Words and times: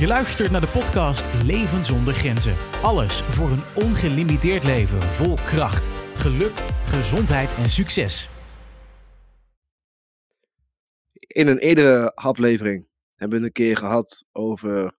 Je 0.00 0.06
luistert 0.06 0.50
naar 0.50 0.60
de 0.60 0.68
podcast 0.68 1.44
Leven 1.44 1.84
zonder 1.84 2.14
grenzen. 2.14 2.56
Alles 2.82 3.22
voor 3.22 3.50
een 3.50 3.62
ongelimiteerd 3.74 4.64
leven 4.64 5.02
vol 5.02 5.34
kracht, 5.34 5.88
geluk, 6.14 6.58
gezondheid 6.84 7.54
en 7.54 7.70
succes. 7.70 8.28
In 11.12 11.46
een 11.46 11.58
eerdere 11.58 12.14
aflevering 12.14 12.86
hebben 13.14 13.38
we 13.38 13.44
een 13.44 13.52
keer 13.52 13.76
gehad 13.76 14.24
over 14.32 14.96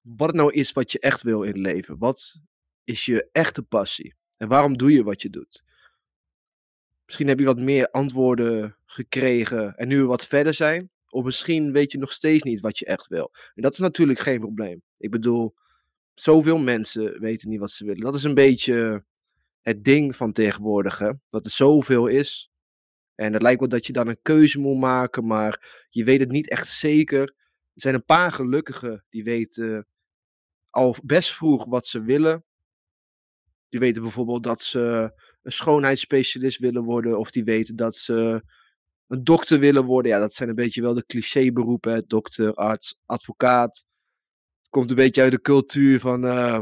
wat 0.00 0.26
het 0.26 0.36
nou 0.36 0.52
is 0.52 0.72
wat 0.72 0.92
je 0.92 0.98
echt 0.98 1.22
wil 1.22 1.42
in 1.42 1.48
het 1.48 1.58
leven. 1.58 1.98
Wat 1.98 2.40
is 2.84 3.04
je 3.04 3.28
echte 3.32 3.62
passie? 3.62 4.14
En 4.36 4.48
waarom 4.48 4.76
doe 4.76 4.92
je 4.92 5.04
wat 5.04 5.22
je 5.22 5.30
doet? 5.30 5.64
Misschien 7.04 7.28
heb 7.28 7.38
je 7.38 7.44
wat 7.44 7.60
meer 7.60 7.90
antwoorden 7.90 8.76
gekregen 8.86 9.76
en 9.76 9.88
nu 9.88 10.00
we 10.00 10.06
wat 10.06 10.26
verder 10.26 10.54
zijn. 10.54 10.90
Of 11.10 11.24
misschien 11.24 11.72
weet 11.72 11.92
je 11.92 11.98
nog 11.98 12.12
steeds 12.12 12.42
niet 12.42 12.60
wat 12.60 12.78
je 12.78 12.84
echt 12.84 13.06
wil. 13.06 13.30
En 13.54 13.62
dat 13.62 13.72
is 13.72 13.78
natuurlijk 13.78 14.18
geen 14.18 14.38
probleem. 14.38 14.82
Ik 14.98 15.10
bedoel, 15.10 15.54
zoveel 16.14 16.58
mensen 16.58 17.20
weten 17.20 17.48
niet 17.48 17.60
wat 17.60 17.70
ze 17.70 17.84
willen. 17.84 18.00
Dat 18.00 18.14
is 18.14 18.24
een 18.24 18.34
beetje 18.34 19.04
het 19.60 19.84
ding 19.84 20.16
van 20.16 20.32
tegenwoordig. 20.32 20.98
Dat 21.28 21.44
er 21.44 21.50
zoveel 21.50 22.06
is. 22.06 22.50
En 23.14 23.32
het 23.32 23.42
lijkt 23.42 23.60
wel 23.60 23.68
dat 23.68 23.86
je 23.86 23.92
dan 23.92 24.08
een 24.08 24.22
keuze 24.22 24.60
moet 24.60 24.80
maken, 24.80 25.26
maar 25.26 25.86
je 25.90 26.04
weet 26.04 26.20
het 26.20 26.30
niet 26.30 26.50
echt 26.50 26.68
zeker. 26.68 27.20
Er 27.74 27.80
zijn 27.80 27.94
een 27.94 28.04
paar 28.04 28.32
gelukkigen 28.32 29.04
die 29.08 29.24
weten 29.24 29.86
al 30.70 30.96
best 31.04 31.34
vroeg 31.34 31.64
wat 31.64 31.86
ze 31.86 32.02
willen. 32.02 32.44
Die 33.68 33.80
weten 33.80 34.02
bijvoorbeeld 34.02 34.42
dat 34.42 34.60
ze 34.60 35.12
een 35.42 35.52
schoonheidsspecialist 35.52 36.58
willen 36.58 36.82
worden, 36.82 37.18
of 37.18 37.30
die 37.30 37.44
weten 37.44 37.76
dat 37.76 37.94
ze 37.94 38.42
een 39.10 39.24
dokter 39.24 39.58
willen 39.58 39.84
worden. 39.84 40.12
Ja, 40.12 40.18
dat 40.18 40.34
zijn 40.34 40.48
een 40.48 40.54
beetje 40.54 40.82
wel 40.82 40.94
de 40.94 41.06
clichéberoepen. 41.06 42.04
Dokter, 42.06 42.54
arts, 42.54 42.96
advocaat. 43.06 43.84
Het 44.60 44.70
komt 44.70 44.90
een 44.90 44.96
beetje 44.96 45.22
uit 45.22 45.30
de 45.30 45.40
cultuur 45.40 46.00
van. 46.00 46.24
Uh, 46.24 46.60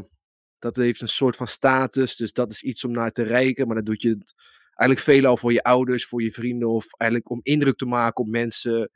dat 0.59 0.77
heeft 0.77 1.01
een 1.01 1.09
soort 1.09 1.37
van 1.37 1.47
status. 1.47 2.17
Dus 2.17 2.33
dat 2.33 2.51
is 2.51 2.63
iets 2.63 2.85
om 2.85 2.91
naar 2.91 3.11
te 3.11 3.23
reiken. 3.23 3.67
Maar 3.67 3.77
dan 3.77 3.85
doe 3.85 3.95
je 3.99 4.19
eigenlijk 4.65 5.01
veelal 5.01 5.37
voor 5.37 5.53
je 5.53 5.63
ouders, 5.63 6.07
voor 6.07 6.23
je 6.23 6.31
vrienden. 6.31 6.69
Of 6.69 6.95
eigenlijk 6.95 7.31
om 7.31 7.41
indruk 7.43 7.77
te 7.77 7.87
maken 7.87 8.25
op 8.25 8.31
mensen 8.31 8.91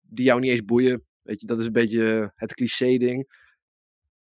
die 0.00 0.24
jou 0.24 0.40
niet 0.40 0.50
eens 0.50 0.64
boeien. 0.64 1.06
Weet 1.22 1.40
je, 1.40 1.46
dat 1.46 1.58
is 1.58 1.66
een 1.66 1.72
beetje 1.72 2.32
het 2.34 2.54
cliché-ding. 2.54 3.40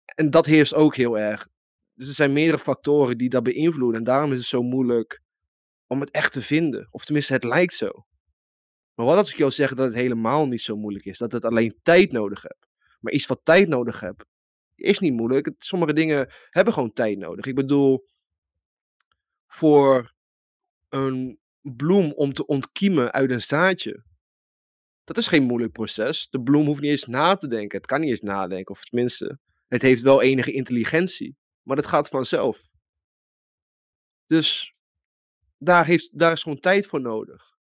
En 0.05 0.29
dat 0.29 0.45
heerst 0.45 0.73
ook 0.73 0.95
heel 0.95 1.19
erg. 1.19 1.47
Dus 1.93 2.07
er 2.07 2.15
zijn 2.15 2.33
meerdere 2.33 2.59
factoren 2.59 3.17
die 3.17 3.29
dat 3.29 3.43
beïnvloeden. 3.43 3.99
En 3.99 4.05
daarom 4.05 4.31
is 4.31 4.37
het 4.37 4.47
zo 4.47 4.61
moeilijk 4.61 5.21
om 5.87 5.99
het 5.99 6.11
echt 6.11 6.31
te 6.31 6.41
vinden. 6.41 6.87
Of 6.91 7.05
tenminste, 7.05 7.33
het 7.33 7.43
lijkt 7.43 7.73
zo. 7.73 8.05
Maar 9.01 9.09
wat 9.09 9.19
als 9.19 9.31
ik 9.31 9.37
jou 9.37 9.51
zeg 9.51 9.69
dat 9.73 9.85
het 9.85 9.95
helemaal 9.95 10.47
niet 10.47 10.61
zo 10.61 10.75
moeilijk 10.75 11.05
is? 11.05 11.17
Dat 11.17 11.31
het 11.31 11.45
alleen 11.45 11.79
tijd 11.81 12.11
nodig 12.11 12.41
hebt. 12.41 12.67
Maar 12.99 13.13
iets 13.13 13.25
wat 13.25 13.39
tijd 13.43 13.67
nodig 13.67 13.99
hebt, 13.99 14.25
is 14.75 14.99
niet 14.99 15.13
moeilijk. 15.13 15.51
Sommige 15.57 15.93
dingen 15.93 16.33
hebben 16.49 16.73
gewoon 16.73 16.93
tijd 16.93 17.17
nodig. 17.17 17.45
Ik 17.45 17.55
bedoel, 17.55 18.05
voor 19.47 20.13
een 20.89 21.39
bloem 21.61 22.13
om 22.13 22.33
te 22.33 22.45
ontkiemen 22.45 23.11
uit 23.11 23.31
een 23.31 23.41
zaadje. 23.41 24.03
Dat 25.03 25.17
is 25.17 25.27
geen 25.27 25.43
moeilijk 25.43 25.71
proces. 25.71 26.27
De 26.29 26.41
bloem 26.41 26.65
hoeft 26.65 26.81
niet 26.81 26.91
eens 26.91 27.05
na 27.05 27.35
te 27.35 27.47
denken. 27.47 27.77
Het 27.77 27.87
kan 27.87 27.99
niet 27.99 28.09
eens 28.09 28.21
nadenken, 28.21 28.75
of 28.75 28.83
tenminste, 28.83 29.39
het 29.67 29.81
heeft 29.81 30.01
wel 30.01 30.21
enige 30.21 30.51
intelligentie. 30.51 31.37
Maar 31.61 31.75
dat 31.75 31.87
gaat 31.87 32.09
vanzelf. 32.09 32.71
Dus 34.25 34.75
daar, 35.57 35.85
heeft, 35.85 36.19
daar 36.19 36.31
is 36.31 36.43
gewoon 36.43 36.59
tijd 36.59 36.87
voor 36.87 37.01
nodig. 37.01 37.59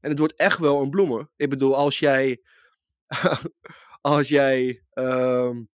En 0.00 0.10
het 0.10 0.18
wordt 0.18 0.36
echt 0.36 0.58
wel 0.58 0.82
een 0.82 0.90
bloemen. 0.90 1.30
Ik 1.36 1.50
bedoel, 1.50 1.76
als 1.76 1.98
jij, 1.98 2.42
als 4.00 4.28
jij 4.28 4.82
um, 4.94 5.68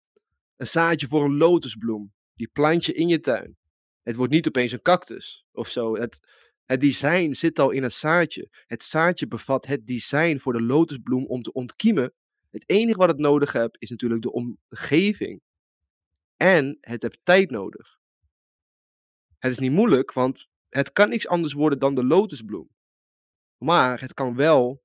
een 0.56 0.68
zaadje 0.68 1.08
voor 1.08 1.24
een 1.24 1.38
lotusbloem, 1.38 2.14
die 2.34 2.48
plant 2.48 2.86
je 2.86 2.94
in 2.94 3.08
je 3.08 3.20
tuin. 3.20 3.58
Het 4.02 4.16
wordt 4.16 4.34
niet 4.34 4.48
opeens 4.48 4.72
een 4.72 4.82
cactus 4.82 5.46
of 5.52 5.68
zo. 5.68 5.98
Het, 5.98 6.20
het 6.66 6.82
design 6.82 7.34
zit 7.34 7.60
al 7.60 7.72
in 7.72 7.84
het 7.84 7.94
zaadje. 7.94 8.50
Het 8.68 8.84
zaadje 8.84 9.28
bevat 9.28 9.66
het 9.66 9.88
design 9.88 10.38
voor 10.38 10.54
de 10.54 10.62
lotusbloem 10.62 11.26
om 11.26 11.42
te 11.42 11.52
ontkiemen. 11.52 12.14
Het 12.50 12.70
enige 12.70 12.98
wat 12.98 13.10
het 13.10 13.20
nodig 13.20 13.52
hebt 13.52 13.76
is 13.80 13.90
natuurlijk 13.90 14.22
de 14.22 14.32
omgeving. 14.32 15.42
En 16.38 16.78
het 16.82 17.02
hebt 17.02 17.20
tijd 17.24 17.50
nodig. 17.50 17.98
Het 19.38 19.52
is 19.52 19.60
niet 19.60 19.72
moeilijk, 19.72 20.14
want 20.14 20.50
het 20.70 20.92
kan 20.92 21.10
niks 21.10 21.28
anders 21.28 21.54
worden 21.54 21.80
dan 21.80 21.96
de 21.96 22.06
lotusbloem. 22.06 22.70
Maar 23.60 24.02
het 24.02 24.14
kan 24.14 24.36
wel 24.36 24.84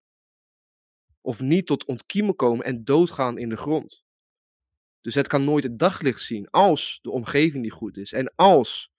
of 1.20 1.40
niet 1.40 1.66
tot 1.66 1.84
ontkiemen 1.84 2.36
komen 2.36 2.64
en 2.64 2.84
doodgaan 2.84 3.38
in 3.38 3.48
de 3.48 3.56
grond. 3.56 4.04
Dus 5.00 5.14
het 5.14 5.26
kan 5.26 5.44
nooit 5.44 5.62
het 5.62 5.78
daglicht 5.78 6.20
zien 6.20 6.50
als 6.50 6.98
de 7.02 7.10
omgeving 7.10 7.62
niet 7.62 7.72
goed 7.72 7.96
is 7.96 8.12
en 8.12 8.34
als 8.34 8.92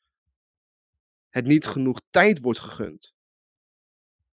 het 1.30 1.46
niet 1.46 1.66
genoeg 1.66 2.02
tijd 2.10 2.40
wordt 2.42 2.60
gegund. 2.60 3.16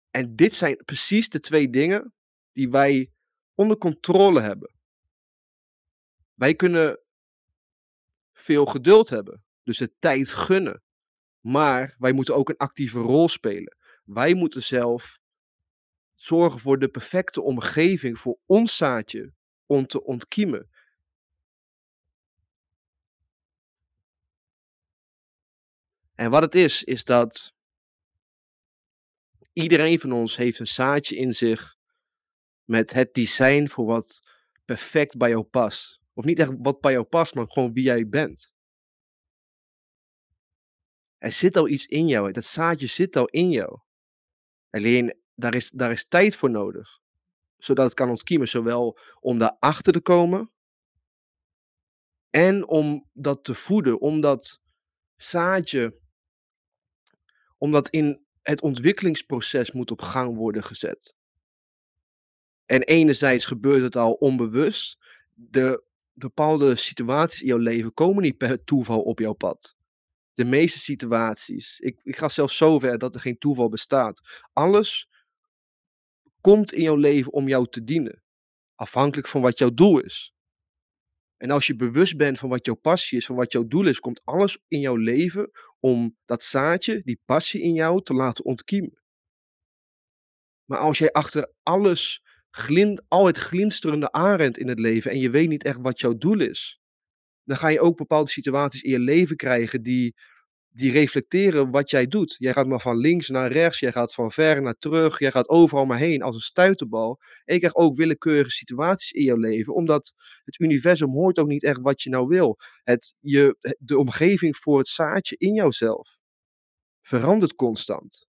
En 0.10 0.36
dit 0.36 0.54
zijn 0.54 0.76
precies 0.86 1.30
de 1.30 1.40
twee 1.40 1.70
dingen 1.70 2.14
die 2.52 2.70
wij 2.70 3.12
onder 3.56 3.78
controle 3.78 4.42
hebben. 4.42 4.74
Wij 6.34 6.56
kunnen 6.56 7.00
veel 8.34 8.66
geduld 8.66 9.10
hebben, 9.10 9.44
dus 9.64 9.78
de 9.78 9.96
tijd 10.00 10.30
gunnen. 10.30 10.84
Maar 11.40 11.96
wij 11.98 12.12
moeten 12.12 12.36
ook 12.36 12.50
een 12.50 12.58
actieve 12.58 13.00
rol 13.00 13.30
spelen. 13.30 13.78
Wij 14.04 14.34
moeten 14.34 14.64
zelf 14.64 15.20
zorgen 16.22 16.60
voor 16.60 16.80
de 16.80 16.90
perfecte 16.90 17.42
omgeving 17.42 18.20
voor 18.20 18.40
ons 18.46 18.78
zaadje 18.78 19.34
om 19.66 19.86
te 19.88 20.04
ontkiemen. 20.04 20.70
En 26.16 26.30
wat 26.30 26.42
het 26.42 26.56
is, 26.56 26.84
is 26.84 27.04
dat 27.04 27.54
iedereen 29.54 30.00
van 30.00 30.12
ons 30.12 30.36
heeft 30.36 30.60
een 30.60 30.68
zaadje 30.68 31.16
in 31.16 31.34
zich 31.34 31.76
met 32.64 32.92
het 32.92 33.14
design 33.14 33.68
voor 33.68 33.86
wat 33.86 34.20
perfect 34.66 35.18
bij 35.18 35.30
jou 35.30 35.44
past. 35.44 36.00
Of 36.14 36.26
niet 36.26 36.40
echt 36.40 36.52
wat 36.58 36.82
bij 36.82 36.92
jou 36.92 37.06
past, 37.06 37.36
maar 37.36 37.48
gewoon 37.48 37.74
wie 37.74 37.84
jij 37.84 38.08
bent. 38.08 38.54
Er 41.18 41.32
zit 41.32 41.56
al 41.56 41.68
iets 41.68 41.86
in 41.86 42.08
jou, 42.08 42.32
dat 42.32 42.46
zaadje 42.46 42.88
zit 42.88 43.16
al 43.16 43.28
in 43.28 43.50
jou. 43.50 43.80
Alleen 44.70 45.20
daar 45.42 45.56
is, 45.56 45.70
daar 45.70 45.92
is 45.92 46.08
tijd 46.08 46.36
voor 46.36 46.50
nodig. 46.50 47.00
Zodat 47.58 47.86
het 47.86 47.94
kan 47.94 48.10
ontkiemen, 48.10 48.48
zowel 48.48 48.98
om 49.20 49.38
daarachter 49.38 49.94
te 49.94 50.02
komen 50.02 50.52
en 52.30 52.68
om 52.68 53.10
dat 53.14 53.44
te 53.44 53.54
voeden, 53.54 54.02
om 54.02 54.22
dat 54.22 54.62
zaadje, 55.16 56.00
omdat 57.58 57.90
in 57.90 58.26
het 58.42 58.62
ontwikkelingsproces 58.62 59.72
moet 59.72 59.92
op 59.92 60.02
gang 60.02 60.36
worden 60.36 60.64
gezet. 60.64 61.16
En 62.66 62.84
enerzijds 62.84 63.46
gebeurt 63.46 63.82
het 63.82 63.96
al 63.96 64.14
onbewust. 64.14 64.98
De 65.34 65.84
bepaalde 66.14 66.76
situaties 66.76 67.42
in 67.42 67.48
jouw 67.48 67.58
leven 67.58 67.94
komen 67.94 68.24
niet 68.24 68.38
per 68.38 68.64
toeval 68.64 69.02
op 69.02 69.20
jouw 69.20 69.34
pad. 69.34 69.76
De 70.34 70.44
meeste 70.44 70.80
situaties. 70.80 71.80
Ik, 71.80 72.00
ik 72.04 72.18
ga 72.18 72.30
zelfs 72.30 72.58
zover 72.58 72.98
dat 72.98 73.16
er 73.16 73.22
geen 73.22 73.38
toeval 73.38 73.70
bestaat. 73.70 74.22
Alles 74.54 75.10
komt 76.42 76.74
in 76.74 76.82
jouw 76.82 76.96
leven 76.96 77.34
om 77.34 77.48
jou 77.48 77.68
te 77.70 77.84
dienen. 77.84 78.24
Afhankelijk 78.76 79.28
van 79.28 79.42
wat 79.42 79.58
jouw 79.58 79.74
doel 79.74 80.00
is. 80.00 80.34
En 81.38 81.52
als 81.52 81.68
je 81.68 81.76
bewust 81.76 82.18
bent 82.18 82.40
van 82.40 82.50
wat 82.50 82.66
jouw 82.66 82.76
passie 82.76 83.18
is, 83.18 83.26
van 83.26 83.36
wat 83.36 83.52
jouw 83.52 83.68
doel 83.68 83.88
is, 83.88 84.00
komt 84.00 84.22
alles 84.24 84.60
in 84.68 84.80
jouw 84.80 84.96
leven 84.96 85.52
om 85.80 86.18
dat 86.26 86.44
zaadje, 86.44 87.02
die 87.04 87.22
passie 87.26 87.62
in 87.62 87.74
jou, 87.74 88.04
te 88.04 88.14
laten 88.14 88.46
ontkiemen. 88.46 89.02
Maar 90.66 90.80
als 90.80 90.98
jij 90.98 91.12
achter 91.12 91.54
alles, 91.64 92.22
glint, 92.50 93.04
al 93.08 93.26
het 93.26 93.38
glinsterende 93.38 94.12
aanrent 94.12 94.58
in 94.58 94.68
het 94.68 94.80
leven 94.80 95.12
en 95.12 95.20
je 95.20 95.30
weet 95.30 95.50
niet 95.50 95.64
echt 95.64 95.80
wat 95.82 96.00
jouw 96.00 96.18
doel 96.18 96.40
is, 96.40 96.80
dan 97.44 97.58
ga 97.58 97.68
je 97.68 97.80
ook 97.80 97.98
bepaalde 97.98 98.30
situaties 98.30 98.82
in 98.82 98.92
je 98.92 99.00
leven 99.00 99.36
krijgen 99.36 99.82
die 99.82 100.16
die 100.74 100.92
reflecteren 100.92 101.72
wat 101.72 101.90
jij 101.90 102.08
doet. 102.08 102.36
Jij 102.38 102.54
gaat 102.54 102.68
maar 102.68 102.80
van 102.80 102.98
links 102.98 103.30
naar 103.30 103.52
rechts, 103.52 103.80
jij 103.80 103.92
gaat 103.92 104.14
van 104.14 104.32
ver 104.32 104.62
naar 104.62 104.78
terug, 104.78 105.20
jij 105.20 105.32
gaat 105.32 105.50
overal 105.50 105.86
maar 105.86 105.98
heen 105.98 106.22
als 106.22 106.36
een 106.36 106.42
stuiterbal. 106.42 107.20
En 107.46 107.54
je 107.54 107.60
krijgt 107.60 107.76
ook 107.78 107.96
willekeurige 107.96 108.50
situaties 108.50 109.12
in 109.12 109.24
jouw 109.24 109.38
leven, 109.38 109.74
omdat 109.74 110.14
het 110.44 110.60
universum 110.60 111.10
hoort 111.10 111.40
ook 111.40 111.48
niet 111.48 111.64
echt 111.64 111.82
wat 111.82 112.02
je 112.02 112.10
nou 112.10 112.28
wil. 112.28 112.58
Het, 112.84 113.16
je, 113.20 113.76
de 113.80 113.98
omgeving 113.98 114.58
voor 114.58 114.78
het 114.78 114.88
zaadje 114.88 115.36
in 115.38 115.54
jouzelf 115.54 116.20
verandert 117.02 117.56
constant. 117.56 118.30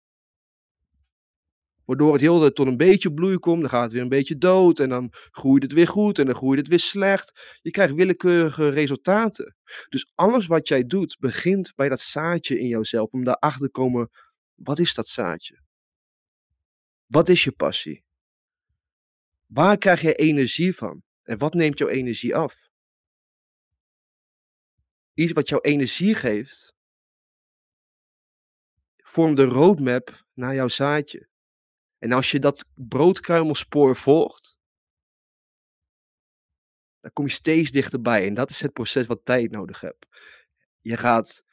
Waardoor 1.85 2.11
het 2.11 2.21
heel 2.21 2.51
tot 2.51 2.67
een 2.67 2.77
beetje 2.77 3.13
bloei 3.13 3.37
komt, 3.37 3.61
dan 3.61 3.69
gaat 3.69 3.83
het 3.83 3.91
weer 3.91 4.01
een 4.01 4.09
beetje 4.09 4.37
dood 4.37 4.79
en 4.79 4.89
dan 4.89 5.13
groeit 5.31 5.63
het 5.63 5.71
weer 5.71 5.87
goed 5.87 6.19
en 6.19 6.25
dan 6.25 6.35
groeit 6.35 6.59
het 6.59 6.67
weer 6.67 6.79
slecht. 6.79 7.57
Je 7.61 7.71
krijgt 7.71 7.93
willekeurige 7.93 8.69
resultaten. 8.69 9.55
Dus 9.89 10.11
alles 10.15 10.47
wat 10.47 10.67
jij 10.67 10.83
doet 10.83 11.17
begint 11.19 11.73
bij 11.75 11.89
dat 11.89 11.99
zaadje 11.99 12.59
in 12.59 12.67
jouzelf 12.67 13.11
om 13.11 13.23
daarachter 13.23 13.61
te 13.61 13.71
komen, 13.71 14.09
wat 14.53 14.79
is 14.79 14.93
dat 14.93 15.07
zaadje? 15.07 15.63
Wat 17.05 17.29
is 17.29 17.43
je 17.43 17.51
passie? 17.51 18.03
Waar 19.45 19.77
krijg 19.77 20.01
je 20.01 20.13
energie 20.13 20.75
van? 20.75 21.03
En 21.23 21.37
wat 21.37 21.53
neemt 21.53 21.77
jouw 21.77 21.89
energie 21.89 22.35
af? 22.35 22.65
iets 25.15 25.31
wat 25.31 25.49
jou 25.49 25.61
energie 25.61 26.15
geeft, 26.15 26.73
vormt 28.95 29.37
de 29.37 29.43
roadmap 29.43 30.25
naar 30.33 30.55
jouw 30.55 30.67
zaadje. 30.67 31.29
En 31.97 32.11
als 32.11 32.31
je 32.31 32.39
dat 32.39 32.69
broodkruimelspoor 32.73 33.95
volgt, 33.95 34.57
dan 36.99 37.13
kom 37.13 37.25
je 37.25 37.31
steeds 37.31 37.71
dichterbij. 37.71 38.27
En 38.27 38.33
dat 38.33 38.49
is 38.49 38.61
het 38.61 38.73
proces 38.73 39.07
wat 39.07 39.25
tijd 39.25 39.51
nodig 39.51 39.81
hebt. 39.81 40.05
Je 40.81 40.97
gaat 40.97 41.43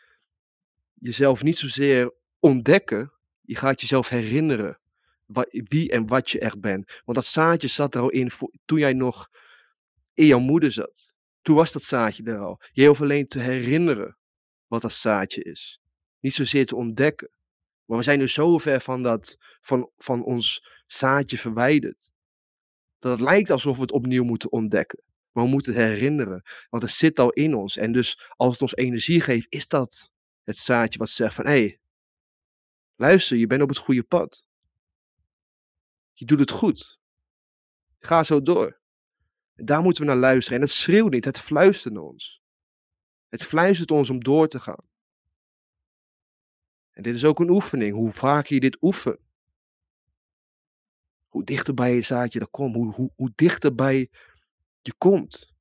jezelf 0.95 1.43
niet 1.43 1.59
zozeer 1.59 2.15
ontdekken, 2.39 3.13
je 3.41 3.57
gaat 3.57 3.81
jezelf 3.81 4.09
herinneren 4.09 4.81
wat, 5.27 5.49
wie 5.51 5.91
en 5.91 6.07
wat 6.07 6.31
je 6.31 6.39
echt 6.39 6.61
bent. 6.61 7.01
Want 7.05 7.17
dat 7.17 7.27
zaadje 7.27 7.69
zat 7.69 7.95
er 7.95 8.01
al 8.01 8.11
in 8.11 8.31
toen 8.65 8.79
jij 8.79 8.93
nog 8.93 9.31
in 10.15 10.27
jouw 10.27 10.39
moeder 10.39 10.73
zat. 10.73 11.15
Toen 11.43 11.57
was 11.57 11.73
dat 11.73 11.83
zaadje 11.83 12.23
er 12.23 12.39
al. 12.39 12.61
Je 12.73 12.87
hoeft 12.87 13.01
alleen 13.01 13.27
te 13.27 13.39
herinneren 13.39 14.17
wat 14.67 14.83
dat 14.83 14.93
zaadje 14.93 15.43
is. 15.43 15.81
Niet 16.21 16.35
zozeer 16.35 16.67
te 16.67 16.77
ontdekken. 16.77 17.31
Maar 17.85 17.99
we 17.99 18.05
zijn 18.05 18.19
nu 18.19 18.29
zo 18.29 18.59
ver 18.59 18.81
van, 18.81 19.03
dat, 19.03 19.37
van, 19.61 19.91
van 19.97 20.25
ons 20.25 20.67
zaadje 20.87 21.39
verwijderd. 21.39 22.13
Dat 22.99 23.13
het 23.13 23.21
lijkt 23.21 23.51
alsof 23.51 23.77
we 23.77 23.83
het 23.83 23.93
opnieuw 23.93 24.25
moeten 24.25 24.53
ontdekken. 24.53 25.03
Maar 25.33 25.45
we 25.45 25.51
moeten 25.51 25.75
het 25.75 25.83
herinneren. 25.83 26.43
Want 26.71 26.83
het 26.83 26.93
zit 26.93 27.19
al 27.19 27.31
in 27.31 27.55
ons. 27.55 27.77
En 27.77 27.93
dus 27.93 28.31
als 28.37 28.53
het 28.53 28.63
ons 28.63 28.75
energie 28.75 29.21
geeft, 29.21 29.47
is 29.49 29.69
dat 29.69 30.11
het 30.43 30.57
zaadje 30.57 30.99
wat 30.99 31.09
zegt 31.09 31.35
van... 31.35 31.45
Hé, 31.45 31.51
hey, 31.51 31.81
luister, 32.97 33.37
je 33.37 33.47
bent 33.47 33.63
op 33.63 33.69
het 33.69 33.79
goede 33.79 34.03
pad. 34.05 34.45
Je 36.13 36.25
doet 36.25 36.39
het 36.39 36.51
goed. 36.51 37.01
Ga 37.99 38.23
zo 38.23 38.43
door. 38.43 38.81
Daar 39.55 39.83
moeten 39.83 40.03
we 40.05 40.11
naar 40.11 40.21
luisteren. 40.21 40.59
En 40.59 40.65
het 40.65 40.75
schreeuwt 40.75 41.11
niet, 41.11 41.25
het 41.25 41.41
fluistert 41.41 41.95
naar 41.95 42.03
ons. 42.03 42.43
Het 43.29 43.43
fluistert 43.43 43.91
ons 43.91 44.11
om 44.11 44.21
door 44.21 44.49
te 44.49 44.61
gaan. 44.61 44.91
En 46.93 47.03
dit 47.03 47.15
is 47.15 47.25
ook 47.25 47.41
een 47.41 47.51
oefening. 47.51 47.95
Hoe 47.95 48.13
vaker 48.13 48.55
je 48.55 48.61
dit 48.61 48.77
oefent, 48.81 49.27
hoe 51.29 51.45
dichter 51.45 51.75
bij 51.75 51.95
je 51.95 52.03
zaadje 52.03 52.41
er 52.41 52.49
komt, 52.49 52.75
hoe, 52.75 52.95
hoe, 52.95 53.11
hoe 53.17 53.33
dichterbij 53.35 54.11
je 54.83 54.95
komt. 54.99 55.55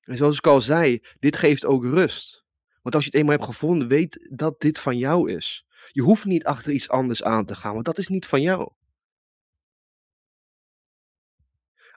En 0.00 0.16
zoals 0.16 0.36
ik 0.36 0.46
al 0.46 0.60
zei, 0.60 1.02
dit 1.18 1.36
geeft 1.36 1.64
ook 1.64 1.84
rust. 1.84 2.44
Want 2.82 2.94
als 2.94 3.04
je 3.04 3.10
het 3.10 3.20
eenmaal 3.20 3.36
hebt 3.36 3.48
gevonden, 3.48 3.88
weet 3.88 4.30
dat 4.32 4.60
dit 4.60 4.80
van 4.80 4.98
jou 4.98 5.30
is. 5.32 5.66
Je 5.92 6.02
hoeft 6.02 6.24
niet 6.24 6.44
achter 6.44 6.72
iets 6.72 6.88
anders 6.88 7.22
aan 7.22 7.44
te 7.44 7.54
gaan, 7.54 7.72
want 7.72 7.84
dat 7.84 7.98
is 7.98 8.08
niet 8.08 8.26
van 8.26 8.42
jou. 8.42 8.72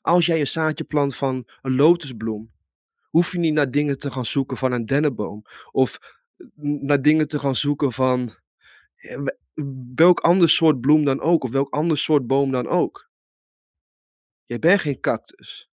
Als 0.02 0.26
jij 0.26 0.40
een 0.40 0.48
zaadje 0.48 0.84
plant 0.84 1.16
van 1.16 1.48
een 1.62 1.76
lotusbloem, 1.76 2.52
hoef 3.10 3.32
je 3.32 3.40
niet 3.40 3.54
naar 3.54 3.72
dingen 3.72 3.98
te 3.98 4.12
gaan 4.12 4.26
zoeken 4.26 4.58
van 4.58 4.72
een 4.72 4.86
dennenboom. 4.86 5.44
Of 5.72 6.18
naar 6.56 7.02
dingen 7.02 7.28
te 7.28 7.40
gaan 7.40 7.56
zoeken 7.56 7.92
van 7.92 8.36
welk 9.96 10.20
ander 10.20 10.50
soort 10.50 10.82
bloem 10.82 11.06
dan 11.06 11.20
ook. 11.20 11.44
Of 11.44 11.52
welk 11.52 11.74
ander 11.74 11.98
soort 11.98 12.28
boom 12.28 12.52
dan 12.52 12.68
ook. 12.68 13.10
Jij 14.46 14.60
bent 14.60 14.82
geen 14.82 15.00
cactus. 15.00 15.70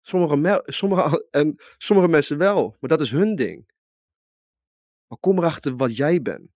Sommige, 0.00 0.62
sommige, 0.64 1.26
en 1.30 1.62
sommige 1.76 2.08
mensen 2.08 2.38
wel, 2.38 2.76
maar 2.80 2.90
dat 2.90 3.00
is 3.00 3.10
hun 3.10 3.34
ding. 3.34 3.72
Maar 5.06 5.18
kom 5.18 5.38
erachter 5.38 5.76
wat 5.76 5.96
jij 5.96 6.22
bent. 6.22 6.52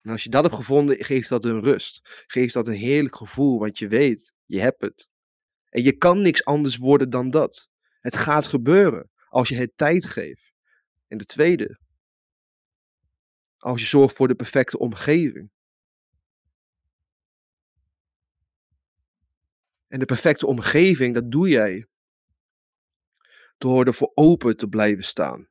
En 0.00 0.12
als 0.12 0.22
je 0.22 0.30
dat 0.30 0.42
hebt 0.42 0.54
gevonden, 0.54 1.04
geeft 1.04 1.28
dat 1.28 1.44
een 1.44 1.60
rust. 1.60 2.24
Geeft 2.26 2.54
dat 2.54 2.68
een 2.68 2.74
heerlijk 2.74 3.16
gevoel, 3.16 3.58
want 3.58 3.78
je 3.78 3.88
weet, 3.88 4.34
je 4.44 4.60
hebt 4.60 4.80
het. 4.80 5.10
En 5.76 5.82
je 5.82 5.96
kan 5.96 6.22
niks 6.22 6.44
anders 6.44 6.76
worden 6.76 7.10
dan 7.10 7.30
dat. 7.30 7.70
Het 8.00 8.16
gaat 8.16 8.46
gebeuren 8.46 9.10
als 9.28 9.48
je 9.48 9.54
het 9.54 9.76
tijd 9.76 10.06
geeft. 10.06 10.52
En 11.06 11.18
de 11.18 11.24
tweede, 11.24 11.78
als 13.56 13.80
je 13.80 13.86
zorgt 13.86 14.16
voor 14.16 14.28
de 14.28 14.34
perfecte 14.34 14.78
omgeving. 14.78 15.52
En 19.86 19.98
de 19.98 20.04
perfecte 20.04 20.46
omgeving, 20.46 21.14
dat 21.14 21.30
doe 21.30 21.48
jij 21.48 21.86
door 23.58 23.86
ervoor 23.86 24.12
open 24.14 24.56
te 24.56 24.68
blijven 24.68 25.04
staan. 25.04 25.48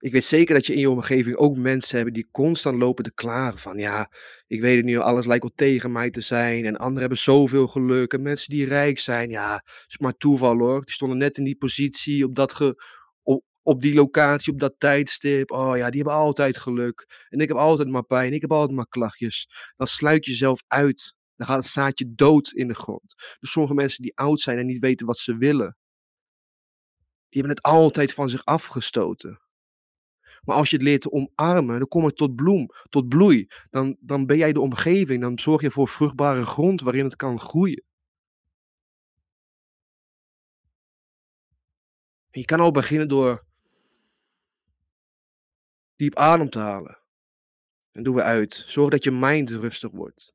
Ik 0.00 0.12
weet 0.12 0.24
zeker 0.24 0.54
dat 0.54 0.66
je 0.66 0.74
in 0.74 0.80
je 0.80 0.90
omgeving 0.90 1.36
ook 1.36 1.56
mensen 1.56 1.98
hebt 1.98 2.14
die 2.14 2.28
constant 2.30 2.78
lopen 2.78 3.04
te 3.04 3.14
klagen 3.14 3.58
van 3.58 3.78
ja, 3.78 4.10
ik 4.46 4.60
weet 4.60 4.76
het 4.76 4.84
niet, 4.84 4.96
alles 4.96 5.26
lijkt 5.26 5.42
wel 5.42 5.52
tegen 5.54 5.92
mij 5.92 6.10
te 6.10 6.20
zijn 6.20 6.64
en 6.64 6.76
anderen 6.76 7.00
hebben 7.00 7.18
zoveel 7.18 7.66
geluk 7.66 8.12
en 8.12 8.22
mensen 8.22 8.50
die 8.50 8.66
rijk 8.66 8.98
zijn, 8.98 9.30
ja, 9.30 9.62
is 9.88 9.98
maar 9.98 10.16
toeval 10.16 10.58
hoor. 10.58 10.84
Die 10.84 10.94
stonden 10.94 11.18
net 11.18 11.38
in 11.38 11.44
die 11.44 11.56
positie 11.56 12.24
op 12.24 12.34
dat 12.34 12.54
ge, 12.54 12.82
op, 13.22 13.44
op 13.62 13.80
die 13.80 13.94
locatie, 13.94 14.52
op 14.52 14.60
dat 14.60 14.74
tijdstip. 14.78 15.50
Oh 15.50 15.76
ja, 15.76 15.90
die 15.90 16.00
hebben 16.00 16.18
altijd 16.18 16.56
geluk 16.56 17.26
en 17.28 17.38
ik 17.38 17.48
heb 17.48 17.56
altijd 17.56 17.88
maar 17.88 18.04
pijn, 18.04 18.32
ik 18.32 18.40
heb 18.40 18.52
altijd 18.52 18.76
maar 18.76 18.88
klachtjes. 18.88 19.48
Dan 19.76 19.86
sluit 19.86 20.24
je 20.24 20.30
jezelf 20.30 20.62
uit. 20.66 21.14
Dan 21.36 21.46
gaat 21.46 21.62
het 21.62 21.72
zaadje 21.72 22.12
dood 22.14 22.52
in 22.52 22.68
de 22.68 22.74
grond. 22.74 23.14
Dus 23.40 23.50
sommige 23.50 23.74
mensen 23.74 24.02
die 24.02 24.16
oud 24.16 24.40
zijn 24.40 24.58
en 24.58 24.66
niet 24.66 24.78
weten 24.78 25.06
wat 25.06 25.18
ze 25.18 25.36
willen, 25.36 25.76
die 27.28 27.40
hebben 27.40 27.56
het 27.56 27.62
altijd 27.62 28.14
van 28.14 28.28
zich 28.28 28.44
afgestoten. 28.44 29.40
Maar 30.42 30.56
als 30.56 30.70
je 30.70 30.76
het 30.76 30.84
leert 30.84 31.00
te 31.00 31.12
omarmen, 31.12 31.78
dan 31.78 31.88
kom 31.88 32.04
je 32.04 32.12
tot 32.12 32.34
bloem, 32.36 32.68
tot 32.88 33.08
bloei. 33.08 33.48
Dan, 33.70 33.96
dan 34.00 34.26
ben 34.26 34.36
jij 34.36 34.52
de 34.52 34.60
omgeving, 34.60 35.20
dan 35.20 35.38
zorg 35.38 35.60
je 35.60 35.70
voor 35.70 35.88
vruchtbare 35.88 36.44
grond 36.44 36.80
waarin 36.80 37.04
het 37.04 37.16
kan 37.16 37.40
groeien. 37.40 37.84
En 42.30 42.40
je 42.40 42.44
kan 42.44 42.60
al 42.60 42.70
beginnen 42.70 43.08
door 43.08 43.44
diep 45.96 46.16
adem 46.16 46.50
te 46.50 46.58
halen. 46.58 47.02
En 47.92 48.02
doen 48.02 48.14
we 48.14 48.22
uit. 48.22 48.64
Zorg 48.66 48.90
dat 48.90 49.04
je 49.04 49.10
mind 49.10 49.50
rustig 49.50 49.90
wordt. 49.90 50.34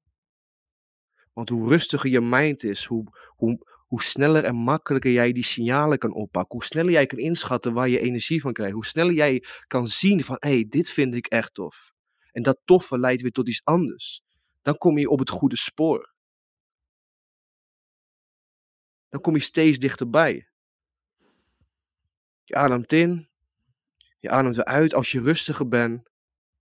Want 1.34 1.50
hoe 1.50 1.69
rustiger 1.69 2.10
je 2.10 2.22
mind 2.22 2.63
is, 2.63 2.86
hoe, 2.86 3.06
hoe, 3.28 3.75
hoe 3.96 4.04
sneller 4.04 4.44
en 4.44 4.56
makkelijker 4.56 5.12
jij 5.12 5.32
die 5.32 5.44
signalen 5.44 5.98
kan 5.98 6.14
oppakken. 6.14 6.58
Hoe 6.58 6.66
sneller 6.66 6.92
jij 6.92 7.06
kan 7.06 7.18
inschatten 7.18 7.74
waar 7.74 7.90
je 7.90 8.00
energie 8.00 8.42
van 8.42 8.54
krijgt. 8.54 8.74
Hoe 8.74 8.86
sneller 8.86 9.14
jij 9.14 9.44
kan 9.68 9.88
zien 9.88 10.24
van, 10.24 10.36
hé, 10.40 10.50
hey, 10.50 10.66
dit 10.70 10.90
vind 10.90 11.14
ik 11.14 11.28
echt 11.28 11.54
tof. 11.54 11.94
En 12.32 12.42
dat 12.42 12.60
toffe 12.66 13.00
leidt 13.00 13.22
weer 13.22 13.32
tot 13.32 13.48
iets 13.48 13.62
anders. 13.64 14.24
Dan 14.62 14.78
kom 14.78 14.98
je 14.98 15.10
op 15.10 15.20
het 15.20 15.30
goede 15.30 15.58
spoor. 15.58 16.14
Dan 19.10 19.22
kom 19.22 19.36
je 19.36 19.42
steeds 19.42 19.78
dichterbij. 19.78 20.50
Je 22.44 22.56
ademt 22.56 22.92
in, 22.92 23.30
je 24.20 24.30
ademt 24.30 24.56
weer 24.56 24.66
uit. 24.66 24.94
Als 24.94 25.12
je 25.12 25.22
rustiger 25.22 25.68
bent, 25.68 26.10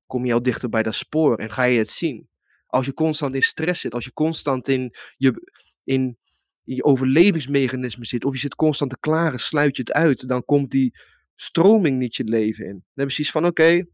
kom 0.06 0.24
je 0.24 0.32
al 0.32 0.42
dichter 0.42 0.68
bij 0.68 0.82
dat 0.82 0.94
spoor 0.94 1.38
en 1.38 1.50
ga 1.50 1.62
je 1.62 1.78
het 1.78 1.90
zien. 1.90 2.28
Als 2.66 2.86
je 2.86 2.92
constant 2.92 3.34
in 3.34 3.42
stress 3.42 3.80
zit, 3.80 3.94
als 3.94 4.04
je 4.04 4.12
constant 4.12 4.68
in, 4.68 4.94
je, 5.16 5.52
in 5.84 6.18
in 6.64 6.74
je 6.74 6.84
overlevingsmechanisme 6.84 8.04
zit, 8.04 8.24
of 8.24 8.32
je 8.32 8.38
zit 8.38 8.54
constant 8.54 8.90
te 8.90 8.98
klagen, 8.98 9.40
sluit 9.40 9.76
je 9.76 9.82
het 9.82 9.92
uit, 9.92 10.28
dan 10.28 10.44
komt 10.44 10.70
die 10.70 10.98
stroming 11.34 11.98
niet 11.98 12.16
je 12.16 12.24
leven 12.24 12.64
in. 12.64 12.72
Dan 12.72 12.82
heb 12.94 13.08
je 13.08 13.14
zoiets 13.14 13.32
van, 13.32 13.46
oké, 13.46 13.84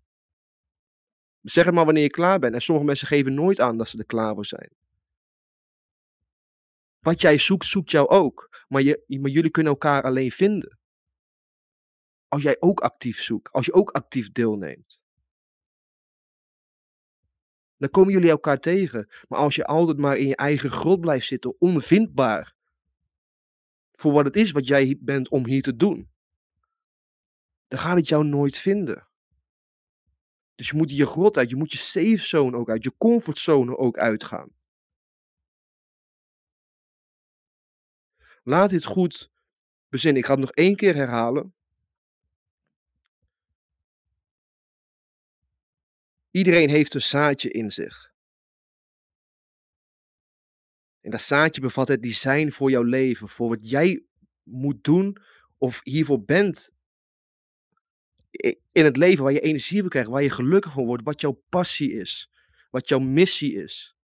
zeg 1.42 1.64
het 1.64 1.74
maar 1.74 1.84
wanneer 1.84 2.02
je 2.02 2.10
klaar 2.10 2.38
bent. 2.38 2.54
En 2.54 2.60
sommige 2.60 2.86
mensen 2.86 3.06
geven 3.06 3.34
nooit 3.34 3.60
aan 3.60 3.76
dat 3.76 3.88
ze 3.88 3.98
er 3.98 4.06
klaar 4.06 4.34
voor 4.34 4.46
zijn. 4.46 4.70
Wat 7.00 7.20
jij 7.20 7.38
zoekt, 7.38 7.66
zoekt 7.66 7.90
jou 7.90 8.08
ook. 8.08 8.64
Maar, 8.68 8.82
je, 8.82 9.04
maar 9.20 9.30
jullie 9.30 9.50
kunnen 9.50 9.72
elkaar 9.72 10.02
alleen 10.02 10.30
vinden. 10.30 10.78
Als 12.28 12.42
jij 12.42 12.56
ook 12.58 12.80
actief 12.80 13.22
zoekt, 13.22 13.52
als 13.52 13.66
je 13.66 13.72
ook 13.72 13.90
actief 13.90 14.32
deelneemt. 14.32 15.00
Dan 17.76 17.90
komen 17.90 18.12
jullie 18.12 18.30
elkaar 18.30 18.58
tegen. 18.58 19.08
Maar 19.28 19.38
als 19.38 19.54
je 19.54 19.64
altijd 19.64 19.98
maar 19.98 20.16
in 20.16 20.26
je 20.26 20.36
eigen 20.36 20.70
grot 20.70 21.00
blijft 21.00 21.26
zitten, 21.26 21.60
onvindbaar, 21.60 22.54
voor 24.00 24.12
wat 24.12 24.24
het 24.24 24.36
is 24.36 24.50
wat 24.50 24.66
jij 24.66 24.98
bent 25.00 25.28
om 25.28 25.46
hier 25.46 25.62
te 25.62 25.76
doen, 25.76 26.10
dan 27.68 27.78
gaat 27.78 27.96
het 27.96 28.08
jou 28.08 28.24
nooit 28.24 28.56
vinden. 28.56 29.08
Dus 30.54 30.68
je 30.68 30.76
moet 30.76 30.96
je 30.96 31.06
grot 31.06 31.36
uit, 31.36 31.50
je 31.50 31.56
moet 31.56 31.72
je 31.72 31.78
safe 31.78 32.16
zone 32.16 32.56
ook 32.56 32.70
uit, 32.70 32.84
je 32.84 32.96
comfortzone 32.96 33.76
ook 33.76 33.98
uitgaan. 33.98 34.48
Laat 38.42 38.70
dit 38.70 38.84
goed 38.84 39.30
bezinnen. 39.88 40.20
Ik 40.20 40.26
ga 40.26 40.32
het 40.34 40.40
nog 40.40 40.52
één 40.52 40.76
keer 40.76 40.94
herhalen. 40.94 41.54
Iedereen 46.30 46.68
heeft 46.68 46.94
een 46.94 47.02
zaadje 47.02 47.50
in 47.50 47.70
zich. 47.70 48.09
En 51.00 51.10
dat 51.10 51.20
zaadje 51.20 51.60
bevat 51.60 51.88
het 51.88 52.02
design 52.02 52.48
voor 52.48 52.70
jouw 52.70 52.82
leven, 52.82 53.28
voor 53.28 53.48
wat 53.48 53.68
jij 53.68 54.04
moet 54.42 54.84
doen 54.84 55.16
of 55.58 55.80
hiervoor 55.82 56.24
bent 56.24 56.70
in 58.72 58.84
het 58.84 58.96
leven, 58.96 59.24
waar 59.24 59.32
je 59.32 59.40
energie 59.40 59.80
van 59.80 59.88
krijgt, 59.88 60.08
waar 60.08 60.22
je 60.22 60.30
gelukkig 60.30 60.72
van 60.72 60.84
wordt, 60.84 61.04
wat 61.04 61.20
jouw 61.20 61.42
passie 61.48 61.92
is, 61.92 62.30
wat 62.70 62.88
jouw 62.88 62.98
missie 62.98 63.54
is. 63.62 63.94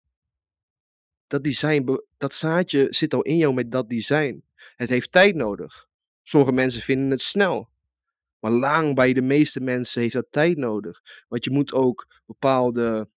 dat 1.26 1.44
design, 1.44 2.00
dat 2.16 2.34
zaadje 2.34 2.86
zit 2.90 3.14
al 3.14 3.22
in 3.22 3.36
jou 3.36 3.54
met 3.54 3.70
dat 3.72 3.88
design. 3.88 4.44
Het 4.76 4.88
heeft 4.88 5.12
tijd 5.12 5.34
nodig. 5.34 5.88
Sommige 6.22 6.52
mensen 6.52 6.82
vinden 6.82 7.10
het 7.10 7.20
snel. 7.20 7.70
Maar 8.38 8.52
lang 8.52 8.94
bij 8.94 9.12
de 9.12 9.22
meeste 9.22 9.60
mensen 9.60 10.00
heeft 10.00 10.12
dat 10.12 10.26
tijd 10.30 10.56
nodig. 10.56 11.02
Want 11.28 11.44
je 11.44 11.50
moet 11.50 11.72
ook 11.72 12.22
bepaalde 12.26 13.08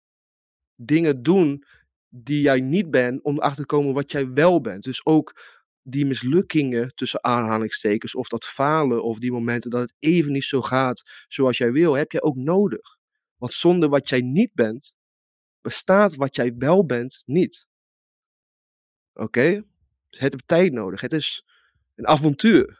dingen 0.75 1.23
doen 1.23 1.63
die 2.09 2.41
jij 2.41 2.59
niet 2.59 2.91
bent 2.91 3.23
om 3.23 3.35
erachter 3.35 3.65
te 3.65 3.75
komen 3.75 3.93
wat 3.93 4.11
jij 4.11 4.33
wel 4.33 4.61
bent. 4.61 4.83
Dus 4.83 5.05
ook 5.05 5.41
die 5.81 6.05
mislukkingen 6.05 6.95
tussen 6.95 7.23
aanhalingstekens 7.23 8.15
of 8.15 8.27
dat 8.27 8.45
falen 8.45 9.03
of 9.03 9.19
die 9.19 9.31
momenten 9.31 9.69
dat 9.69 9.81
het 9.81 9.93
even 9.99 10.31
niet 10.31 10.43
zo 10.43 10.61
gaat 10.61 11.25
zoals 11.27 11.57
jij 11.57 11.71
wil, 11.71 11.93
heb 11.93 12.11
jij 12.11 12.21
ook 12.21 12.35
nodig. 12.35 12.97
Want 13.37 13.53
zonder 13.53 13.89
wat 13.89 14.09
jij 14.09 14.21
niet 14.21 14.53
bent, 14.53 14.97
bestaat 15.61 16.15
wat 16.15 16.35
jij 16.35 16.55
wel 16.57 16.85
bent 16.85 17.23
niet. 17.25 17.67
Oké? 19.13 19.63
Het 20.09 20.19
heeft 20.19 20.47
tijd 20.47 20.73
nodig. 20.73 21.01
Het 21.01 21.13
is 21.13 21.45
een 21.95 22.07
avontuur. 22.07 22.78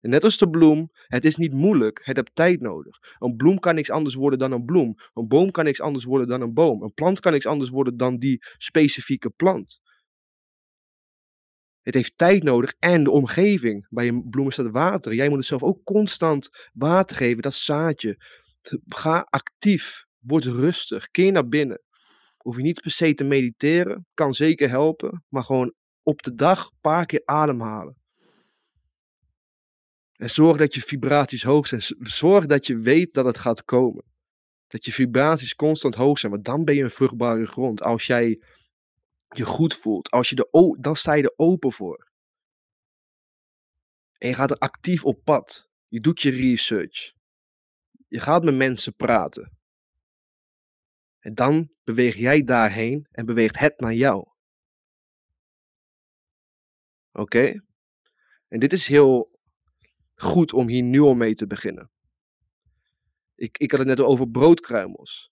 Net 0.00 0.24
als 0.24 0.36
de 0.36 0.50
bloem, 0.50 0.90
het 1.06 1.24
is 1.24 1.36
niet 1.36 1.52
moeilijk, 1.52 2.00
het 2.04 2.16
heeft 2.16 2.34
tijd 2.34 2.60
nodig. 2.60 2.98
Een 3.18 3.36
bloem 3.36 3.58
kan 3.58 3.74
niks 3.74 3.90
anders 3.90 4.14
worden 4.14 4.38
dan 4.38 4.52
een 4.52 4.64
bloem. 4.64 4.94
Een 5.14 5.28
boom 5.28 5.50
kan 5.50 5.64
niks 5.64 5.80
anders 5.80 6.04
worden 6.04 6.28
dan 6.28 6.40
een 6.40 6.54
boom. 6.54 6.82
Een 6.82 6.94
plant 6.94 7.20
kan 7.20 7.32
niks 7.32 7.46
anders 7.46 7.70
worden 7.70 7.96
dan 7.96 8.16
die 8.18 8.44
specifieke 8.56 9.30
plant. 9.30 9.80
Het 11.82 11.94
heeft 11.94 12.18
tijd 12.18 12.42
nodig 12.42 12.74
en 12.78 13.04
de 13.04 13.10
omgeving. 13.10 13.86
Bij 13.88 14.08
een 14.08 14.28
bloem 14.30 14.50
staat 14.50 14.70
water. 14.70 15.14
Jij 15.14 15.28
moet 15.28 15.38
het 15.38 15.46
zelf 15.46 15.62
ook 15.62 15.84
constant 15.84 16.48
water 16.72 17.16
geven, 17.16 17.42
dat 17.42 17.54
zaadje. 17.54 18.16
Ga 18.88 19.20
actief, 19.20 20.04
word 20.18 20.44
rustig, 20.44 21.10
keer 21.10 21.32
naar 21.32 21.48
binnen. 21.48 21.82
Hoef 22.36 22.56
je 22.56 22.62
niet 22.62 22.80
per 22.80 22.90
se 22.90 23.14
te 23.14 23.24
mediteren, 23.24 24.06
kan 24.14 24.34
zeker 24.34 24.68
helpen, 24.68 25.24
maar 25.28 25.44
gewoon 25.44 25.74
op 26.02 26.22
de 26.22 26.34
dag 26.34 26.64
een 26.64 26.78
paar 26.80 27.06
keer 27.06 27.22
ademhalen. 27.24 27.99
En 30.20 30.30
zorg 30.30 30.56
dat 30.56 30.74
je 30.74 30.80
vibraties 30.80 31.42
hoog 31.42 31.66
zijn. 31.66 31.82
Zorg 31.98 32.46
dat 32.46 32.66
je 32.66 32.78
weet 32.78 33.12
dat 33.12 33.24
het 33.24 33.38
gaat 33.38 33.64
komen. 33.64 34.04
Dat 34.66 34.84
je 34.84 34.92
vibraties 34.92 35.54
constant 35.54 35.94
hoog 35.94 36.18
zijn, 36.18 36.32
want 36.32 36.44
dan 36.44 36.64
ben 36.64 36.74
je 36.74 36.82
een 36.82 36.90
vruchtbare 36.90 37.46
grond. 37.46 37.82
Als 37.82 38.06
jij 38.06 38.42
je 39.28 39.44
goed 39.44 39.74
voelt, 39.74 40.10
als 40.10 40.28
je 40.28 40.34
de, 40.34 40.76
dan 40.80 40.96
sta 40.96 41.12
je 41.12 41.22
er 41.22 41.32
open 41.36 41.72
voor. 41.72 42.10
En 44.18 44.28
je 44.28 44.34
gaat 44.34 44.50
er 44.50 44.58
actief 44.58 45.04
op 45.04 45.24
pad. 45.24 45.70
Je 45.88 46.00
doet 46.00 46.20
je 46.20 46.30
research. 46.30 47.12
Je 48.08 48.20
gaat 48.20 48.44
met 48.44 48.54
mensen 48.54 48.94
praten. 48.94 49.58
En 51.18 51.34
dan 51.34 51.70
beweeg 51.84 52.16
jij 52.16 52.42
daarheen 52.42 53.06
en 53.10 53.26
beweegt 53.26 53.58
het 53.58 53.80
naar 53.80 53.94
jou. 53.94 54.28
Oké? 57.12 57.62
En 58.48 58.60
dit 58.60 58.72
is 58.72 58.86
heel 58.86 59.29
goed 60.20 60.52
om 60.52 60.68
hier 60.68 60.82
nu 60.82 61.00
al 61.00 61.14
mee 61.14 61.34
te 61.34 61.46
beginnen. 61.46 61.90
Ik, 63.34 63.58
ik 63.58 63.70
had 63.70 63.80
het 63.80 63.88
net 63.88 64.00
over 64.00 64.30
broodkruimels. 64.30 65.30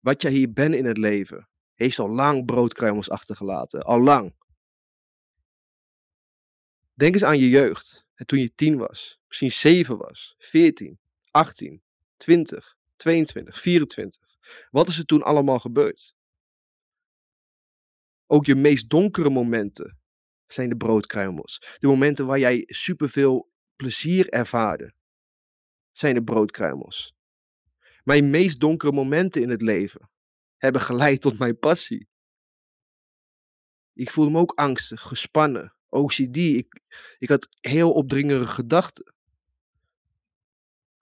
Wat 0.00 0.22
jij 0.22 0.30
hier 0.30 0.52
bent 0.52 0.74
in 0.74 0.84
het 0.84 0.96
leven, 0.96 1.48
heeft 1.74 1.98
al 1.98 2.10
lang 2.10 2.44
broodkruimels 2.44 3.10
achtergelaten. 3.10 3.82
Al 3.82 4.00
lang. 4.00 4.36
Denk 6.94 7.14
eens 7.14 7.24
aan 7.24 7.38
je 7.38 7.48
jeugd. 7.48 8.08
Toen 8.14 8.38
je 8.38 8.54
tien 8.54 8.76
was, 8.76 9.18
misschien 9.26 9.50
zeven 9.50 9.96
was, 9.98 10.34
veertien, 10.38 10.98
achttien, 11.30 11.82
twintig, 12.16 12.76
22, 12.96 13.60
24. 13.60 14.38
Wat 14.70 14.88
is 14.88 14.98
er 14.98 15.04
toen 15.04 15.22
allemaal 15.22 15.58
gebeurd? 15.58 16.14
Ook 18.26 18.46
je 18.46 18.54
meest 18.54 18.90
donkere 18.90 19.30
momenten 19.30 19.98
zijn 20.46 20.68
de 20.68 20.76
broodkruimels. 20.76 21.76
De 21.78 21.86
momenten 21.86 22.26
waar 22.26 22.38
jij 22.38 22.62
superveel 22.66 23.50
plezier 23.80 24.28
ervaarde, 24.28 24.92
zijn 25.92 26.14
de 26.14 26.22
broodkruimels. 26.22 27.14
Mijn 28.04 28.30
meest 28.30 28.60
donkere 28.60 28.92
momenten 28.92 29.42
in 29.42 29.50
het 29.50 29.62
leven 29.62 30.10
hebben 30.56 30.80
geleid 30.80 31.20
tot 31.20 31.38
mijn 31.38 31.58
passie. 31.58 32.08
Ik 33.92 34.10
voelde 34.10 34.30
me 34.30 34.38
ook 34.38 34.52
angstig, 34.54 35.00
gespannen, 35.00 35.74
OCD. 35.88 36.36
Ik, 36.36 36.80
ik 37.18 37.28
had 37.28 37.48
heel 37.60 37.92
opdringerige 37.92 38.52
gedachten. 38.52 39.14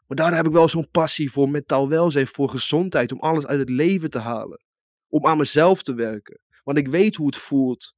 Maar 0.06 0.16
daar 0.16 0.34
heb 0.34 0.46
ik 0.46 0.52
wel 0.52 0.68
zo'n 0.68 0.90
passie 0.90 1.30
voor 1.30 1.48
mentaal 1.48 1.88
welzijn, 1.88 2.26
voor 2.26 2.48
gezondheid, 2.48 3.12
om 3.12 3.20
alles 3.20 3.46
uit 3.46 3.58
het 3.58 3.70
leven 3.70 4.10
te 4.10 4.18
halen. 4.18 4.62
Om 5.08 5.26
aan 5.26 5.38
mezelf 5.38 5.82
te 5.82 5.94
werken. 5.94 6.40
Want 6.64 6.78
ik 6.78 6.88
weet 6.88 7.14
hoe 7.14 7.26
het 7.26 7.36
voelt 7.36 7.94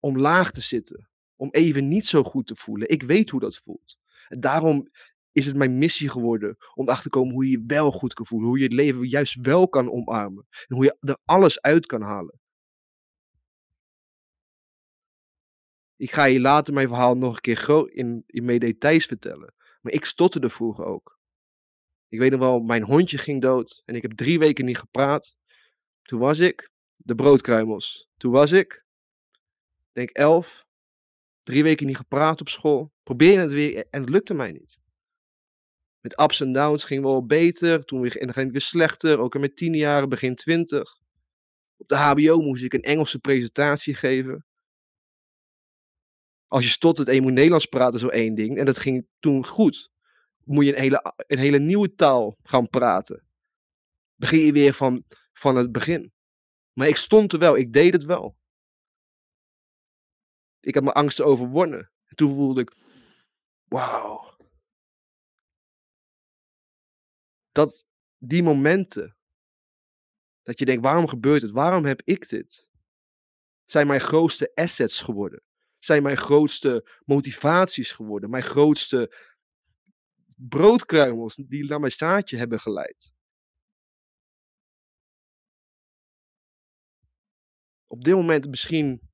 om 0.00 0.18
laag 0.18 0.50
te 0.50 0.60
zitten. 0.60 1.09
Om 1.40 1.48
even 1.50 1.88
niet 1.88 2.06
zo 2.06 2.22
goed 2.22 2.46
te 2.46 2.56
voelen. 2.56 2.88
Ik 2.88 3.02
weet 3.02 3.30
hoe 3.30 3.40
dat 3.40 3.56
voelt. 3.56 3.98
En 4.28 4.40
daarom 4.40 4.88
is 5.32 5.46
het 5.46 5.56
mijn 5.56 5.78
missie 5.78 6.08
geworden 6.08 6.56
om 6.74 6.84
erachter 6.84 7.10
te 7.10 7.18
komen 7.18 7.34
hoe 7.34 7.44
je 7.44 7.50
je 7.50 7.66
wel 7.66 7.90
goed 7.92 8.14
kan 8.14 8.26
voelen. 8.26 8.48
Hoe 8.48 8.58
je 8.58 8.64
het 8.64 8.72
leven 8.72 9.08
juist 9.08 9.34
wel 9.40 9.68
kan 9.68 9.90
omarmen. 9.90 10.46
En 10.50 10.76
hoe 10.76 10.84
je 10.84 10.96
er 11.00 11.18
alles 11.24 11.60
uit 11.60 11.86
kan 11.86 12.02
halen. 12.02 12.40
Ik 15.96 16.12
ga 16.12 16.24
je 16.24 16.40
later 16.40 16.74
mijn 16.74 16.88
verhaal 16.88 17.16
nog 17.16 17.34
een 17.34 17.40
keer 17.40 17.90
in, 17.92 18.22
in 18.26 18.44
meer 18.44 18.60
details 18.60 19.06
vertellen. 19.06 19.54
Maar 19.80 19.92
ik 19.92 20.04
stotterde 20.04 20.50
vroeger 20.50 20.84
ook. 20.84 21.18
Ik 22.08 22.18
weet 22.18 22.30
nog 22.30 22.40
wel, 22.40 22.60
mijn 22.60 22.82
hondje 22.82 23.18
ging 23.18 23.40
dood 23.40 23.82
en 23.84 23.94
ik 23.94 24.02
heb 24.02 24.12
drie 24.12 24.38
weken 24.38 24.64
niet 24.64 24.78
gepraat. 24.78 25.36
Toen 26.02 26.20
was 26.20 26.38
ik 26.38 26.70
de 26.96 27.14
broodkruimels. 27.14 28.08
Toen 28.16 28.32
was 28.32 28.52
ik, 28.52 28.84
denk 29.92 30.10
elf, 30.10 30.68
drie 31.42 31.62
weken 31.62 31.86
niet 31.86 31.96
gepraat 31.96 32.40
op 32.40 32.48
school. 32.48 32.92
Probeer 33.02 33.40
het 33.40 33.52
weer 33.52 33.86
en 33.90 34.00
het 34.00 34.10
lukte 34.10 34.34
mij 34.34 34.52
niet. 34.52 34.80
Met 36.00 36.20
ups 36.20 36.40
en 36.40 36.52
downs 36.52 36.84
ging 36.84 37.02
wel 37.02 37.26
beter, 37.26 37.84
toen 37.84 38.10
ging 38.10 38.34
het 38.34 38.50
weer 38.50 38.60
slechter, 38.60 39.18
ook 39.18 39.34
in 39.34 39.40
mijn 39.40 39.54
tien 39.54 39.74
jaren, 39.74 40.08
begin 40.08 40.34
twintig. 40.34 40.98
Op 41.76 41.88
de 41.88 41.96
HBO 41.96 42.40
moest 42.40 42.64
ik 42.64 42.72
een 42.72 42.82
Engelse 42.82 43.18
presentatie 43.18 43.94
geven. 43.94 44.44
Als 46.46 46.64
je 46.64 46.70
stottert 46.70 47.08
en 47.08 47.14
je 47.14 47.20
moet 47.20 47.32
Nederlands 47.32 47.66
praten, 47.66 48.00
zo 48.00 48.08
één 48.08 48.34
ding. 48.34 48.58
En 48.58 48.64
dat 48.64 48.78
ging 48.78 49.06
toen 49.18 49.46
goed. 49.46 49.90
Moet 50.44 50.64
je 50.64 50.72
een 50.74 50.80
hele, 50.80 51.14
een 51.16 51.38
hele 51.38 51.58
nieuwe 51.58 51.94
taal 51.94 52.36
gaan 52.42 52.68
praten. 52.68 53.24
Begin 54.16 54.40
je 54.40 54.52
weer 54.52 54.72
van, 54.72 55.04
van 55.32 55.56
het 55.56 55.72
begin. 55.72 56.12
Maar 56.72 56.88
ik 56.88 56.96
stond 56.96 57.32
er 57.32 57.38
wel, 57.38 57.56
ik 57.56 57.72
deed 57.72 57.92
het 57.92 58.04
wel. 58.04 58.36
Ik 60.60 60.74
had 60.74 60.82
mijn 60.82 60.94
angsten 60.94 61.24
overwonnen. 61.24 61.90
En 62.06 62.16
toen 62.16 62.34
voelde 62.34 62.60
ik, 62.60 62.72
wauw. 63.64 64.36
Dat 67.52 67.84
die 68.18 68.42
momenten, 68.42 69.16
dat 70.42 70.58
je 70.58 70.64
denkt, 70.64 70.82
waarom 70.82 71.08
gebeurt 71.08 71.42
het? 71.42 71.50
Waarom 71.50 71.84
heb 71.84 72.02
ik 72.04 72.28
dit? 72.28 72.68
Zijn 73.64 73.86
mijn 73.86 74.00
grootste 74.00 74.52
assets 74.54 75.00
geworden 75.02 75.42
zijn 75.80 76.02
mijn 76.02 76.16
grootste 76.16 76.86
motivaties 77.04 77.90
geworden. 77.92 78.30
Mijn 78.30 78.42
grootste 78.42 79.14
broodkruimels 80.36 81.34
die 81.34 81.64
naar 81.64 81.80
mijn 81.80 81.92
zaadje 81.92 82.36
hebben 82.36 82.60
geleid. 82.60 83.14
Op 87.86 88.04
dit 88.04 88.14
moment 88.14 88.48
misschien 88.48 89.09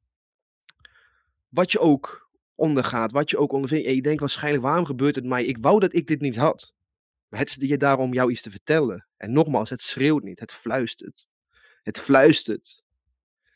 wat 1.57 1.73
je 1.73 1.79
ook 1.79 2.31
ondergaat, 2.55 3.13
wat 3.13 3.31
je 3.31 3.39
ook 3.39 3.53
ondervindt. 3.53 3.87
En 3.87 3.95
je 3.95 4.03
denkt 4.03 4.21
waarschijnlijk, 4.21 4.63
waarom 4.63 4.85
gebeurt 4.85 5.15
het 5.15 5.25
mij? 5.25 5.45
Ik 5.45 5.59
wou 5.61 5.81
dat 5.81 5.95
ik 5.95 6.07
dit 6.07 6.21
niet 6.21 6.37
had. 6.37 6.75
Maar 7.29 7.41
het 7.41 7.49
is 7.49 7.69
je 7.69 7.77
daarom 7.77 8.13
jou 8.13 8.31
iets 8.31 8.43
te 8.43 8.51
vertellen. 8.51 9.09
En 9.17 9.33
nogmaals, 9.33 9.71
het 9.71 9.83
schreeuwt 9.83 10.23
niet, 10.23 10.41
het 10.41 10.53
fluistert. 10.53 11.27
Het 11.83 12.01
fluistert. 12.01 12.83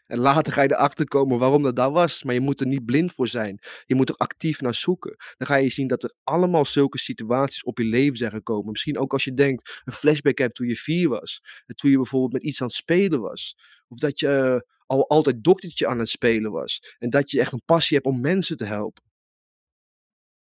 En 0.06 0.18
later 0.18 0.52
ga 0.52 0.62
je 0.62 0.72
erachter 0.72 1.08
komen 1.08 1.38
waarom 1.38 1.62
dat 1.62 1.76
daar 1.76 1.90
was. 1.90 2.22
Maar 2.22 2.34
je 2.34 2.40
moet 2.40 2.60
er 2.60 2.66
niet 2.66 2.84
blind 2.84 3.12
voor 3.12 3.28
zijn. 3.28 3.58
Je 3.86 3.94
moet 3.94 4.08
er 4.08 4.14
actief 4.14 4.60
naar 4.60 4.74
zoeken. 4.74 5.16
Dan 5.36 5.46
ga 5.46 5.56
je 5.56 5.70
zien 5.70 5.86
dat 5.86 6.02
er 6.02 6.14
allemaal 6.24 6.64
zulke 6.64 6.98
situaties 6.98 7.64
op 7.64 7.78
je 7.78 7.84
leven 7.84 8.16
zijn 8.16 8.30
gekomen. 8.30 8.70
Misschien 8.70 8.98
ook 8.98 9.12
als 9.12 9.24
je 9.24 9.34
denkt, 9.34 9.82
een 9.84 9.92
flashback 9.92 10.38
hebt 10.38 10.54
toen 10.54 10.66
je 10.66 10.76
vier 10.76 11.08
was. 11.08 11.40
En 11.66 11.74
toen 11.74 11.90
je 11.90 11.96
bijvoorbeeld 11.96 12.32
met 12.32 12.42
iets 12.42 12.60
aan 12.60 12.66
het 12.66 12.76
spelen 12.76 13.20
was. 13.20 13.56
Of 13.88 13.98
dat 13.98 14.20
je 14.20 14.26
uh, 14.26 14.76
al 14.90 15.08
altijd 15.08 15.44
doktertje 15.44 15.86
aan 15.86 15.98
het 15.98 16.08
spelen 16.08 16.50
was. 16.50 16.94
En 16.98 17.10
dat 17.10 17.30
je 17.30 17.40
echt 17.40 17.52
een 17.52 17.64
passie 17.64 17.96
hebt 17.96 18.08
om 18.08 18.20
mensen 18.20 18.56
te 18.56 18.64
helpen. 18.64 19.02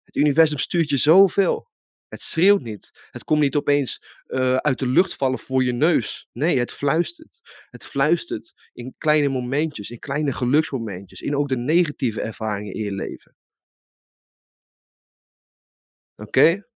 Het 0.04 0.16
universum 0.16 0.58
stuurt 0.58 0.90
je 0.90 0.98
zoveel. 0.98 1.70
Het 2.08 2.22
schreeuwt 2.22 2.62
niet. 2.62 3.08
Het 3.12 3.24
komt 3.24 3.40
niet 3.40 3.56
opeens 3.56 4.04
uh, 4.28 4.56
uit 4.56 4.80
de 4.80 4.88
lucht 4.88 5.16
vallen 5.16 5.40
voor 5.40 5.64
je 5.64 5.72
neus. 5.72 6.28
Nee, 6.32 6.60
het 6.60 6.72
fluistert. 6.72 7.40
Het 7.70 7.86
fluistert 7.86 8.70
in 8.74 8.96
kleine 8.98 9.28
momentjes, 9.28 9.90
in 9.90 10.00
kleine 10.00 10.32
geluksmomentjes, 10.32 11.22
in 11.22 11.36
ook 11.36 11.50
de 11.50 11.58
negatieve 11.58 12.22
ervaringen 12.22 12.74
in 12.74 12.84
je 12.84 12.92
leven. 12.92 13.36
Oké? 16.16 16.68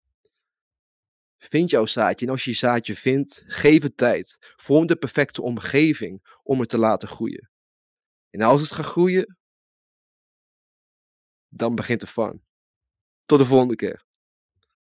Vind 1.38 1.70
jouw 1.70 1.86
zaadje 1.86 2.26
en 2.26 2.32
als 2.32 2.44
je 2.44 2.52
je 2.52 2.58
zaadje 2.58 2.96
vindt, 2.96 3.44
geef 3.48 3.84
het 3.84 3.98
tijd. 3.98 4.54
Vorm 4.56 4.86
de 4.86 4.96
perfecte 4.96 5.42
omgeving 5.42 6.40
om 6.44 6.60
het 6.60 6.70
te 6.70 6.78
laten 6.78 7.08
groeien. 7.08 7.53
En 8.34 8.42
als 8.42 8.62
het 8.62 8.72
gaat 8.72 8.86
groeien, 8.86 9.38
dan 11.50 11.76
begint 11.76 12.02
de 12.02 12.08
fun. 12.08 12.44
Tot 13.26 13.40
de 13.40 13.46
volgende 13.46 13.76
keer. 13.76 14.04